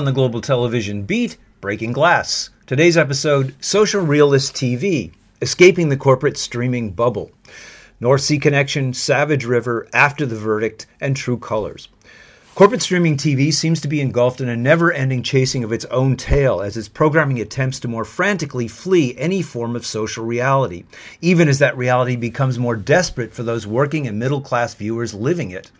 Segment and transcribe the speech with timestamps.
[0.00, 2.48] On the Global Television Beat, Breaking Glass.
[2.64, 7.30] Today's episode Social Realist TV Escaping the Corporate Streaming Bubble.
[8.00, 11.90] North Sea Connection, Savage River, After the Verdict, and True Colors.
[12.54, 16.16] Corporate streaming TV seems to be engulfed in a never ending chasing of its own
[16.16, 20.84] tail as its programming attempts to more frantically flee any form of social reality,
[21.20, 25.50] even as that reality becomes more desperate for those working and middle class viewers living
[25.50, 25.70] it.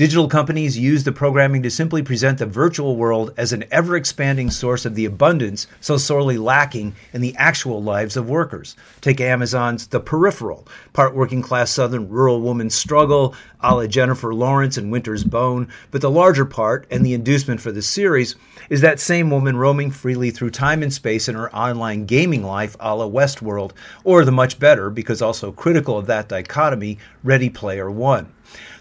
[0.00, 4.50] Digital companies use the programming to simply present the virtual world as an ever expanding
[4.50, 8.76] source of the abundance so sorely lacking in the actual lives of workers.
[9.02, 14.78] Take Amazon's The Peripheral, part working class southern rural woman's struggle, a la Jennifer Lawrence
[14.78, 18.36] and Winter's Bone, but the larger part, and the inducement for the series,
[18.70, 22.74] is that same woman roaming freely through time and space in her online gaming life
[22.80, 27.90] a la Westworld, or the much better, because also critical of that dichotomy, Ready Player
[27.90, 28.32] One.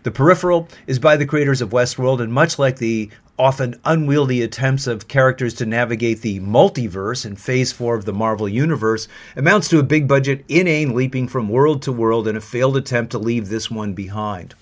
[0.03, 4.87] The Peripheral is by the creators of Westworld, and much like the often unwieldy attempts
[4.87, 9.79] of characters to navigate the multiverse in Phase 4 of the Marvel Universe, amounts to
[9.79, 13.49] a big budget inane leaping from world to world in a failed attempt to leave
[13.49, 14.55] this one behind.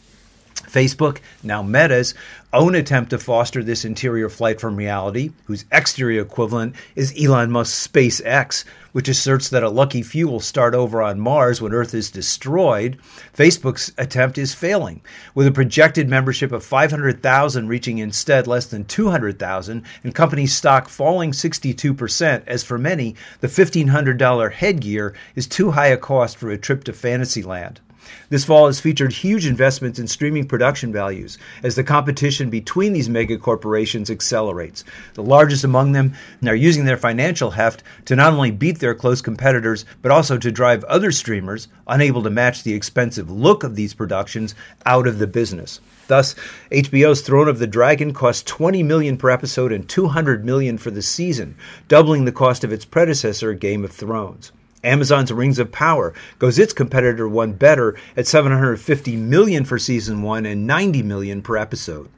[0.68, 2.14] Facebook, now Meta's,
[2.54, 7.88] own attempt to foster this interior flight from reality, whose exterior equivalent is Elon Musk's
[7.88, 12.10] SpaceX, which asserts that a lucky few will start over on Mars when Earth is
[12.10, 12.98] destroyed,
[13.36, 15.02] Facebook's attempt is failing,
[15.36, 21.32] with a projected membership of 500,000 reaching instead less than 200,000, and company stock falling
[21.32, 26.84] 62%, as for many, the $1,500 headgear is too high a cost for a trip
[26.86, 27.82] to Fantasyland.
[28.30, 33.10] This fall has featured huge investments in streaming production values as the competition between these
[33.10, 34.84] mega corporations accelerates.
[35.14, 36.14] The largest among them
[36.46, 40.52] are using their financial heft to not only beat their close competitors, but also to
[40.52, 45.28] drive other streamers, unable to match the expensive look of these productions, out of the
[45.28, 45.80] business.
[46.08, 46.36] Thus,
[46.72, 51.02] HBO's Throne of the Dragon cost 20 million per episode and 200 million for the
[51.02, 51.56] season,
[51.88, 54.52] doubling the cost of its predecessor Game of Thrones.
[54.88, 60.46] Amazon's Rings of Power goes its competitor one better at 750 million for season 1
[60.46, 62.10] and 90 million per episode.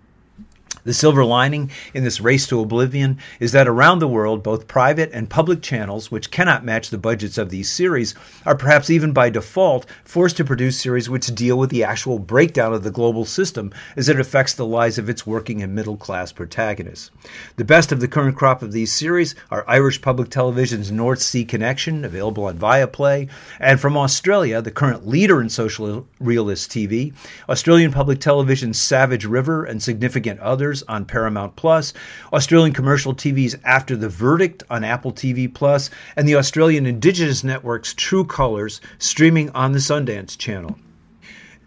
[0.83, 5.09] The silver lining in this race to oblivion is that around the world, both private
[5.13, 9.29] and public channels, which cannot match the budgets of these series, are perhaps even by
[9.29, 13.71] default forced to produce series which deal with the actual breakdown of the global system
[13.95, 17.11] as it affects the lives of its working and middle class protagonists.
[17.57, 21.45] The best of the current crop of these series are Irish Public Television's North Sea
[21.45, 23.29] Connection, available on Viaplay,
[23.59, 27.13] and from Australia, the current leader in social realist TV,
[27.47, 31.93] Australian Public Television's Savage River and significant others on Paramount Plus,
[32.31, 37.93] Australian commercial TV's After the Verdict on Apple TV Plus, and the Australian Indigenous Network's
[37.93, 40.77] True Colors streaming on the Sundance Channel.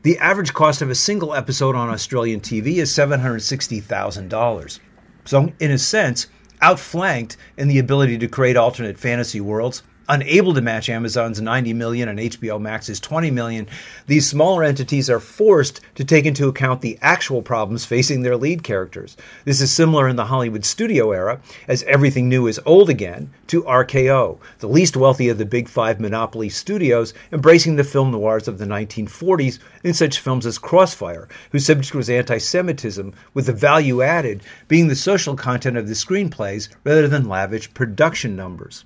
[0.03, 4.81] The average cost of a single episode on Australian TV is $760,000.
[5.25, 6.27] So, in a sense,
[6.61, 12.09] outflanked in the ability to create alternate fantasy worlds unable to match Amazon's 90 million
[12.09, 13.69] and HBO Max's 20 million,
[14.07, 18.63] these smaller entities are forced to take into account the actual problems facing their lead
[18.63, 19.17] characters.
[19.45, 23.63] This is similar in the Hollywood studio era, as everything new is old again, to
[23.63, 28.59] RKO, the least wealthy of the big five monopoly studios, embracing the film noirs of
[28.59, 34.03] the 1940s in such films as Crossfire, whose subject was anti Semitism, with the value
[34.03, 38.85] added being the social content of the screenplays rather than lavish production numbers.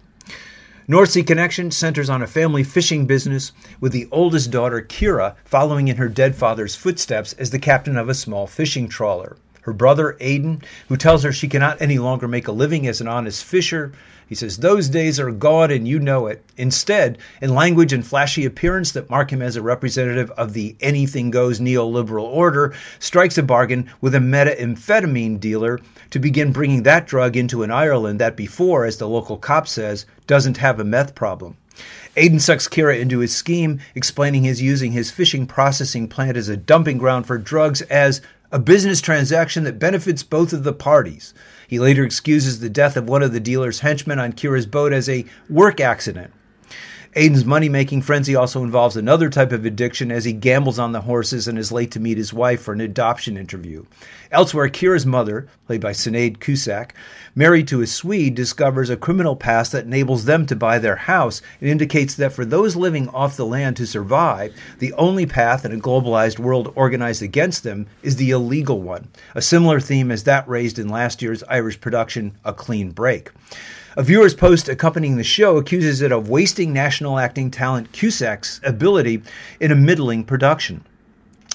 [0.88, 3.50] North Sea Connection centers on a family fishing business
[3.80, 8.08] with the oldest daughter, Kira, following in her dead father's footsteps as the captain of
[8.08, 9.36] a small fishing trawler.
[9.62, 13.08] Her brother, Aiden, who tells her she cannot any longer make a living as an
[13.08, 13.90] honest fisher,
[14.26, 16.44] he says, Those days are gone and you know it.
[16.56, 21.30] Instead, in language and flashy appearance that mark him as a representative of the anything
[21.30, 25.80] goes neoliberal order, strikes a bargain with a methamphetamine dealer
[26.10, 30.06] to begin bringing that drug into an Ireland that before, as the local cop says,
[30.26, 31.56] doesn't have a meth problem.
[32.16, 36.56] Aiden sucks Kira into his scheme, explaining his using his fishing processing plant as a
[36.56, 38.22] dumping ground for drugs as
[38.56, 41.34] a business transaction that benefits both of the parties.
[41.68, 45.10] He later excuses the death of one of the dealer's henchmen on Kira's boat as
[45.10, 46.32] a work accident.
[47.16, 51.00] Aiden's money making frenzy also involves another type of addiction as he gambles on the
[51.00, 53.86] horses and is late to meet his wife for an adoption interview.
[54.30, 56.94] Elsewhere, Kira's mother, played by Sinead Cusack,
[57.34, 61.40] married to a Swede, discovers a criminal past that enables them to buy their house
[61.58, 65.72] and indicates that for those living off the land to survive, the only path in
[65.72, 70.46] a globalized world organized against them is the illegal one, a similar theme as that
[70.46, 73.30] raised in last year's Irish production, A Clean Break.
[73.98, 79.22] A viewer's post accompanying the show accuses it of wasting national acting talent Cusack's ability
[79.58, 80.84] in a middling production.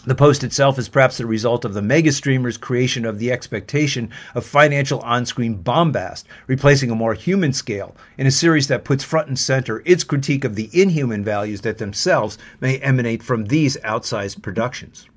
[0.08, 4.10] The post itself is perhaps the result of the mega streamer's creation of the expectation
[4.34, 9.04] of financial on screen bombast, replacing a more human scale in a series that puts
[9.04, 13.78] front and center its critique of the inhuman values that themselves may emanate from these
[13.84, 15.08] outsized productions.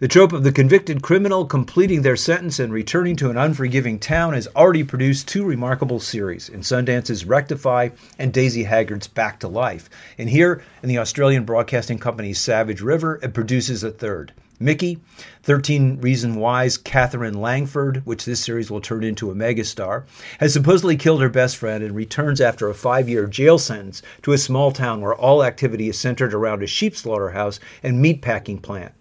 [0.00, 4.34] The trope of the convicted criminal completing their sentence and returning to an unforgiving town
[4.34, 9.90] has already produced two remarkable series in Sundance's Rectify and Daisy Haggard's Back to Life.
[10.16, 14.32] And here, in the Australian Broadcasting Company's Savage River, it produces a third.
[14.60, 15.00] Mickey,
[15.42, 20.04] 13 Reason Why's Katherine Langford, which this series will turn into a megastar,
[20.38, 24.32] has supposedly killed her best friend and returns after a five year jail sentence to
[24.32, 28.92] a small town where all activity is centered around a sheep slaughterhouse and meatpacking plant.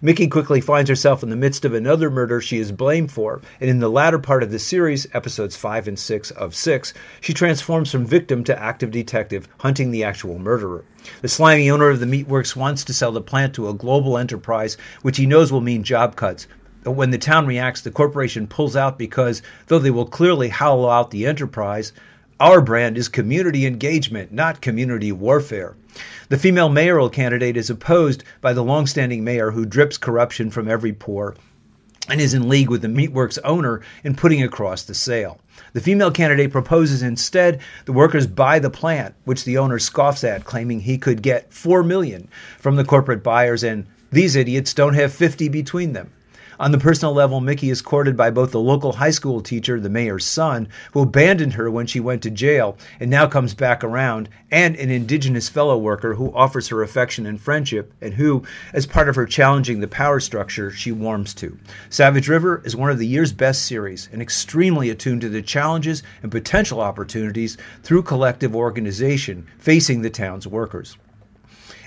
[0.00, 3.70] Mickey quickly finds herself in the midst of another murder she is blamed for, and
[3.70, 7.90] in the latter part of the series, episodes 5 and 6 of 6, she transforms
[7.90, 10.84] from victim to active detective, hunting the actual murderer.
[11.22, 14.76] The slimy owner of the meatworks wants to sell the plant to a global enterprise,
[15.02, 16.46] which he knows will mean job cuts.
[16.82, 20.88] But when the town reacts, the corporation pulls out because, though they will clearly hollow
[20.88, 21.92] out the enterprise,
[22.38, 25.74] our brand is community engagement, not community warfare.
[26.28, 30.92] The female mayoral candidate is opposed by the long-standing mayor who drips corruption from every
[30.92, 31.34] pore
[32.08, 35.40] and is in league with the meatworks owner in putting across the sale.
[35.72, 40.44] The female candidate proposes instead the workers buy the plant, which the owner scoffs at,
[40.44, 42.28] claiming he could get 4 million
[42.58, 46.12] from the corporate buyers and these idiots don't have 50 between them.
[46.58, 49.90] On the personal level, Mickey is courted by both the local high school teacher, the
[49.90, 54.30] mayor's son, who abandoned her when she went to jail and now comes back around,
[54.50, 58.42] and an indigenous fellow worker who offers her affection and friendship, and who,
[58.72, 61.58] as part of her challenging the power structure, she warms to.
[61.90, 66.02] Savage River is one of the year's best series and extremely attuned to the challenges
[66.22, 70.96] and potential opportunities through collective organization facing the town's workers.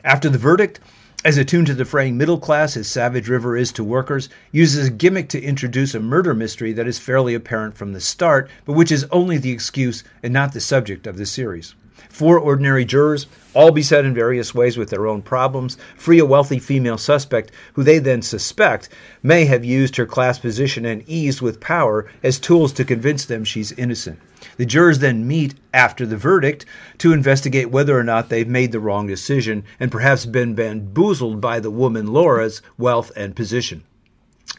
[0.04, 0.80] After the verdict,
[1.26, 4.92] as attuned to the fraying middle class as Savage River is to workers, uses a
[4.92, 8.92] gimmick to introduce a murder mystery that is fairly apparent from the start, but which
[8.92, 11.76] is only the excuse and not the subject of the series.
[12.10, 16.60] Four ordinary jurors, all beset in various ways with their own problems, free a wealthy
[16.60, 18.90] female suspect who they then suspect
[19.24, 23.44] may have used her class position and ease with power as tools to convince them
[23.44, 24.20] she's innocent.
[24.58, 26.66] The jurors then meet after the verdict
[27.00, 31.60] to investigate whether or not they've made the wrong decision and perhaps been bamboozled by
[31.60, 33.84] the woman Laura's wealth and position.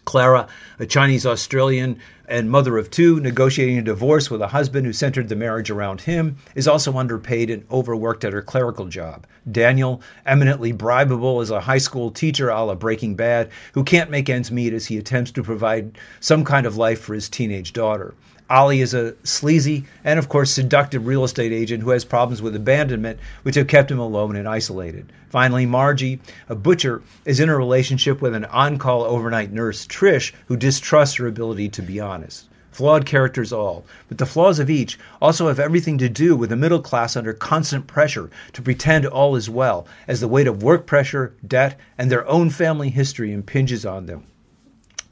[0.04, 0.48] Clara,
[0.78, 1.98] a Chinese Australian
[2.30, 6.00] and mother of two, negotiating a divorce with a husband who centered the marriage around
[6.00, 9.26] him, is also underpaid and overworked at her clerical job.
[9.50, 14.30] Daniel, eminently bribable as a high school teacher a la Breaking Bad, who can't make
[14.30, 18.14] ends meet as he attempts to provide some kind of life for his teenage daughter.
[18.50, 22.56] Ali is a sleazy and, of course, seductive real estate agent who has problems with
[22.56, 25.12] abandonment, which have kept him alone and isolated.
[25.28, 30.32] Finally, Margie, a butcher, is in a relationship with an on call overnight nurse, Trish,
[30.46, 32.48] who distrusts her ability to be honest.
[32.72, 36.56] Flawed characters all, but the flaws of each also have everything to do with a
[36.56, 40.86] middle class under constant pressure to pretend all is well, as the weight of work
[40.86, 44.24] pressure, debt, and their own family history impinges on them.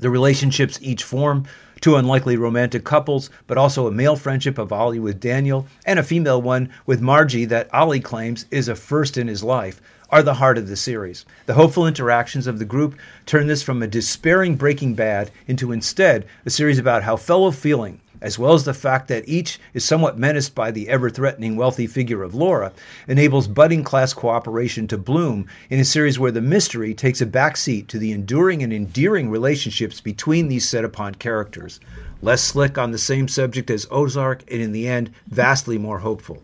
[0.01, 1.45] The relationships each form
[1.81, 6.03] two unlikely romantic couples, but also a male friendship of Ollie with Daniel and a
[6.03, 9.81] female one with Margie that Ollie claims is a first in his life,
[10.11, 11.27] are the heart of the series.
[11.47, 16.27] The hopeful interactions of the group turn this from a despairing Breaking Bad into instead
[16.47, 20.19] a series about how fellow feeling as well as the fact that each is somewhat
[20.19, 22.73] menaced by the ever threatening wealthy figure of Laura,
[23.07, 27.87] enables budding class cooperation to bloom in a series where the mystery takes a backseat
[27.87, 31.81] to the enduring and endearing relationships between these set upon characters.
[32.21, 36.43] Less slick on the same subject as Ozark, and in the end, vastly more hopeful.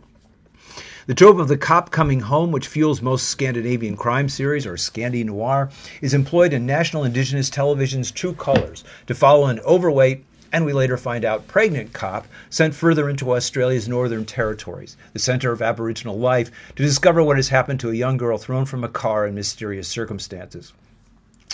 [1.07, 5.23] The trope of the cop coming home, which fuels most Scandinavian crime series, or Scandi
[5.23, 10.73] noir, is employed in national indigenous television's True Colors to follow an overweight, and we
[10.73, 16.17] later find out pregnant cop sent further into Australia's Northern Territories, the center of Aboriginal
[16.17, 19.35] life, to discover what has happened to a young girl thrown from a car in
[19.35, 20.73] mysterious circumstances.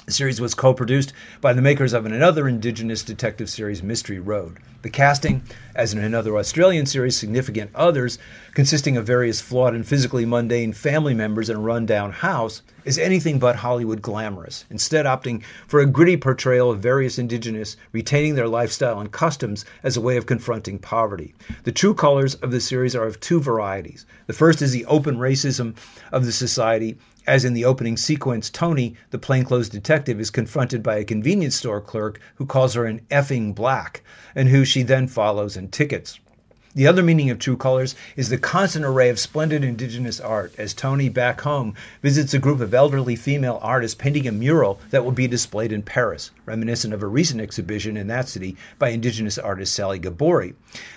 [0.05, 4.59] The series was co produced by the makers of another indigenous detective series, Mystery Road.
[4.83, 8.19] The casting, as in another Australian series, Significant Others,
[8.53, 13.39] consisting of various flawed and physically mundane family members in a rundown house, is anything
[13.39, 19.01] but Hollywood glamorous, instead, opting for a gritty portrayal of various indigenous retaining their lifestyle
[19.01, 21.35] and customs as a way of confronting poverty.
[21.65, 24.07] The true colors of the series are of two varieties.
[24.27, 25.77] The first is the open racism
[26.13, 30.97] of the society as in the opening sequence, Tony, the plainclothes detective, is confronted by
[30.97, 34.03] a convenience store clerk who calls her an effing black,
[34.35, 36.19] and who she then follows and tickets.
[36.73, 40.73] The other meaning of True Colors is the constant array of splendid indigenous art as
[40.73, 45.11] Tony, back home, visits a group of elderly female artists painting a mural that will
[45.11, 49.75] be displayed in Paris, reminiscent of a recent exhibition in that city by indigenous artist
[49.75, 50.55] Sally Gabori,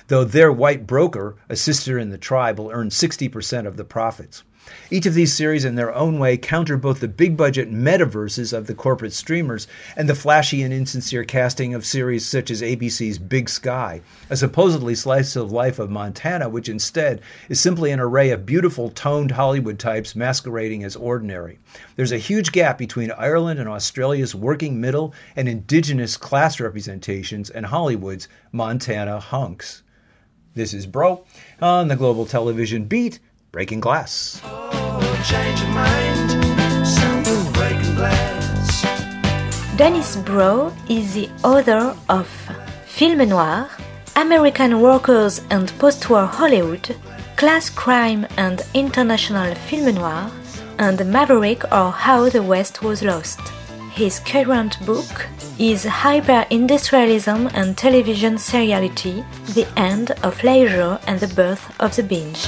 [0.09, 4.43] though their white broker, a sister in the tribe, will earn 60% of the profits.
[4.89, 8.67] Each of these series, in their own way, counter both the big budget metaverses of
[8.67, 9.67] the corporate streamers
[9.97, 14.95] and the flashy and insincere casting of series such as ABC's Big Sky, a supposedly
[14.95, 19.79] slice of life of Montana, which instead is simply an array of beautiful, toned Hollywood
[19.79, 21.59] types masquerading as ordinary.
[21.95, 27.65] There's a huge gap between Ireland and Australia's working middle and indigenous class representations and
[27.65, 29.83] Hollywood's Montana hunks.
[30.55, 31.25] This is Broe
[31.59, 33.19] on the Global Television Beat.
[33.53, 34.41] Breaking Glass.
[39.77, 42.27] Dennis Broe is the author of
[42.87, 43.69] Film Noir,
[44.15, 46.95] American Workers and Postwar Hollywood,
[47.35, 50.31] Class Crime and International Film Noir,
[50.79, 53.39] and Maverick or How the West Was Lost.
[53.91, 55.27] His current book
[55.59, 62.01] is Hyper Industrialism and Television Seriality The End of Leisure and the Birth of the
[62.01, 62.47] Binge.